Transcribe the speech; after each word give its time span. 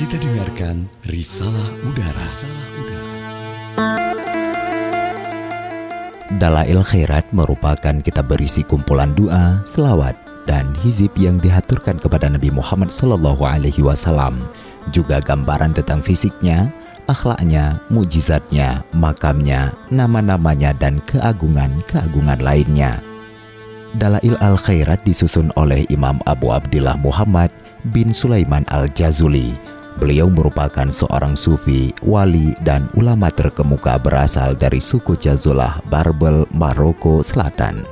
Kita 0.00 0.16
dengarkan 0.16 0.88
Risalah 1.12 1.68
Udara. 1.84 2.24
Risalah 2.24 2.68
Udara. 2.80 3.12
Dalail 6.40 6.80
Khairat 6.80 7.28
merupakan 7.36 8.00
kitab 8.00 8.32
berisi 8.32 8.64
kumpulan 8.64 9.12
doa, 9.12 9.60
selawat, 9.68 10.16
dan 10.48 10.72
hizib 10.80 11.12
yang 11.20 11.36
dihaturkan 11.36 12.00
kepada 12.00 12.32
Nabi 12.32 12.48
Muhammad 12.48 12.88
Sallallahu 12.88 13.44
Alaihi 13.44 13.84
Wasallam. 13.84 14.40
Juga 14.88 15.20
gambaran 15.20 15.76
tentang 15.76 16.00
fisiknya, 16.00 16.72
akhlaknya, 17.04 17.84
mujizatnya, 17.92 18.80
makamnya, 18.96 19.76
nama-namanya, 19.92 20.72
dan 20.80 21.04
keagungan-keagungan 21.12 22.40
lainnya. 22.40 23.04
Dalail 24.00 24.32
Al-Khairat 24.40 25.04
disusun 25.04 25.52
oleh 25.60 25.84
Imam 25.92 26.24
Abu 26.24 26.56
Abdillah 26.56 26.96
Muhammad 26.96 27.52
bin 27.92 28.16
Sulaiman 28.16 28.64
Al-Jazuli. 28.72 29.68
Beliau 30.00 30.32
merupakan 30.32 30.88
seorang 30.88 31.36
sufi, 31.36 31.92
wali, 32.00 32.56
dan 32.64 32.88
ulama 32.96 33.28
terkemuka 33.28 34.00
berasal 34.00 34.56
dari 34.56 34.80
suku 34.80 35.12
Jazulah, 35.12 35.84
Barbel, 35.92 36.48
Maroko 36.56 37.20
Selatan. 37.20 37.84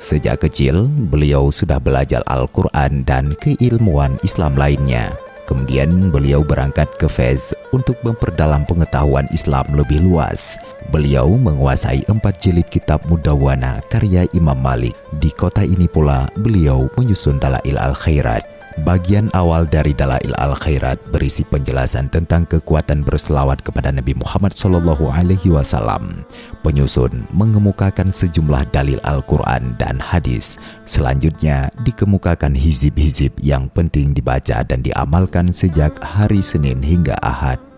Sejak 0.00 0.40
kecil, 0.40 0.88
beliau 0.88 1.52
sudah 1.52 1.76
belajar 1.76 2.24
Al-Quran 2.32 3.04
dan 3.04 3.36
keilmuan 3.36 4.16
Islam 4.24 4.56
lainnya. 4.56 5.12
Kemudian 5.44 6.08
beliau 6.08 6.40
berangkat 6.40 6.88
ke 6.96 7.04
Fez 7.12 7.52
untuk 7.76 8.00
memperdalam 8.00 8.64
pengetahuan 8.64 9.28
Islam 9.28 9.68
lebih 9.76 10.00
luas. 10.00 10.56
Beliau 10.88 11.28
menguasai 11.28 12.08
empat 12.08 12.40
jilid 12.40 12.64
kitab 12.72 13.04
Mudawana 13.04 13.84
karya 13.92 14.24
Imam 14.32 14.56
Malik. 14.56 14.96
Di 15.20 15.28
kota 15.36 15.60
ini 15.60 15.84
pula 15.84 16.24
beliau 16.40 16.88
menyusun 16.96 17.36
Dalail 17.36 17.76
Al-Khairat. 17.76 18.53
Bagian 18.82 19.30
awal 19.38 19.70
dari 19.70 19.94
Dalail 19.94 20.34
Al-Khairat 20.34 20.98
berisi 21.14 21.46
penjelasan 21.46 22.10
tentang 22.10 22.42
kekuatan 22.42 23.06
berselawat 23.06 23.62
kepada 23.62 23.94
Nabi 23.94 24.18
Muhammad 24.18 24.50
Shallallahu 24.50 25.14
Alaihi 25.14 25.54
Wasallam. 25.54 26.26
Penyusun 26.66 27.30
mengemukakan 27.30 28.10
sejumlah 28.10 28.74
dalil 28.74 28.98
Al-Quran 29.06 29.78
dan 29.78 30.02
hadis. 30.02 30.58
Selanjutnya 30.90 31.70
dikemukakan 31.86 32.58
hizib-hizib 32.58 33.38
yang 33.38 33.70
penting 33.70 34.10
dibaca 34.10 34.66
dan 34.66 34.82
diamalkan 34.82 35.54
sejak 35.54 35.94
hari 36.02 36.42
Senin 36.42 36.82
hingga 36.82 37.14
Ahad. 37.22 37.73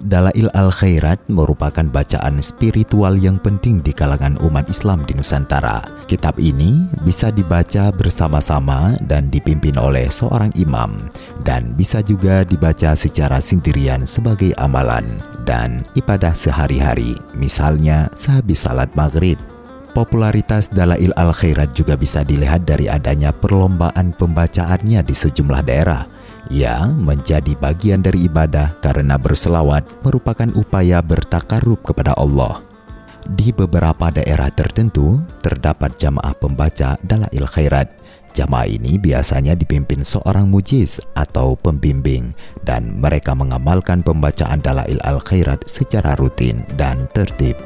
Dalail 0.00 0.48
Al-Khairat 0.56 1.28
merupakan 1.28 1.84
bacaan 1.84 2.40
spiritual 2.40 3.20
yang 3.20 3.36
penting 3.36 3.84
di 3.84 3.92
kalangan 3.92 4.40
umat 4.40 4.72
Islam 4.72 5.04
di 5.04 5.12
Nusantara. 5.12 5.84
Kitab 6.08 6.40
ini 6.40 6.88
bisa 7.04 7.28
dibaca 7.28 7.92
bersama-sama 7.92 8.96
dan 9.04 9.28
dipimpin 9.28 9.76
oleh 9.76 10.08
seorang 10.08 10.56
imam 10.56 10.96
dan 11.44 11.76
bisa 11.76 12.00
juga 12.00 12.48
dibaca 12.48 12.96
secara 12.96 13.44
sendirian 13.44 14.08
sebagai 14.08 14.56
amalan 14.56 15.04
dan 15.44 15.84
ibadah 15.92 16.32
sehari-hari, 16.32 17.12
misalnya 17.36 18.08
sehabis 18.16 18.64
salat 18.64 18.88
maghrib. 18.96 19.36
Popularitas 19.92 20.72
Dalail 20.72 21.12
Al-Khairat 21.12 21.76
juga 21.76 22.00
bisa 22.00 22.24
dilihat 22.24 22.64
dari 22.64 22.88
adanya 22.88 23.36
perlombaan 23.36 24.16
pembacaannya 24.16 25.04
di 25.04 25.12
sejumlah 25.12 25.60
daerah– 25.60 26.08
ia 26.50 26.90
menjadi 26.90 27.54
bagian 27.54 28.02
dari 28.02 28.26
ibadah 28.26 28.74
karena 28.82 29.14
berselawat 29.16 29.86
merupakan 30.02 30.50
upaya 30.58 30.98
bertakarub 30.98 31.78
kepada 31.86 32.12
Allah. 32.18 32.58
Di 33.22 33.54
beberapa 33.54 34.10
daerah 34.10 34.50
tertentu 34.50 35.22
terdapat 35.38 35.94
jamaah 36.02 36.34
pembaca 36.34 36.98
dalail 37.06 37.46
khairat. 37.46 37.88
Jamaah 38.34 38.66
ini 38.66 38.98
biasanya 38.98 39.54
dipimpin 39.54 40.02
seorang 40.02 40.50
mujiz 40.50 41.02
atau 41.14 41.54
pembimbing 41.54 42.34
dan 42.66 42.98
mereka 42.98 43.34
mengamalkan 43.34 44.02
pembacaan 44.02 44.62
dalail 44.62 44.98
al-khairat 45.02 45.66
secara 45.66 46.18
rutin 46.18 46.62
dan 46.74 47.06
tertib. 47.14 47.58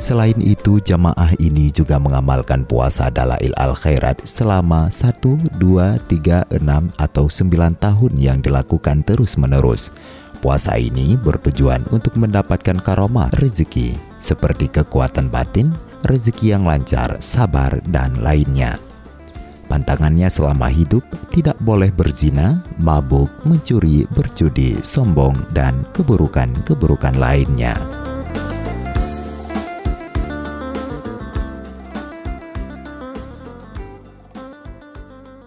Selain 0.00 0.40
itu, 0.40 0.80
jamaah 0.80 1.36
ini 1.36 1.68
juga 1.68 2.00
mengamalkan 2.00 2.64
puasa 2.64 3.12
Dalail 3.12 3.52
Al-Khairat 3.52 4.24
selama 4.24 4.88
1, 4.88 5.60
2, 5.60 5.60
3, 5.60 6.48
6, 6.56 6.88
atau 6.96 7.28
9 7.28 7.76
tahun 7.76 8.12
yang 8.16 8.40
dilakukan 8.40 9.04
terus-menerus. 9.04 9.92
Puasa 10.40 10.80
ini 10.80 11.20
bertujuan 11.20 11.84
untuk 11.92 12.16
mendapatkan 12.16 12.80
karomah 12.80 13.28
rezeki, 13.36 14.00
seperti 14.16 14.72
kekuatan 14.72 15.28
batin, 15.28 15.68
rezeki 16.08 16.56
yang 16.56 16.64
lancar, 16.64 17.20
sabar, 17.20 17.76
dan 17.92 18.24
lainnya. 18.24 18.80
Pantangannya 19.68 20.32
selama 20.32 20.72
hidup 20.72 21.04
tidak 21.28 21.60
boleh 21.60 21.92
berzina, 21.92 22.64
mabuk, 22.80 23.28
mencuri, 23.44 24.08
berjudi, 24.16 24.80
sombong, 24.80 25.36
dan 25.52 25.84
keburukan-keburukan 25.92 27.20
lainnya. 27.20 27.99